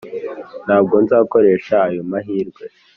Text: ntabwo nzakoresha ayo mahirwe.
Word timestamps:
ntabwo 0.65 0.95
nzakoresha 1.03 1.75
ayo 1.87 2.01
mahirwe. 2.11 2.63